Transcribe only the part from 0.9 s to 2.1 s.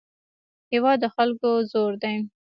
د خلکو زور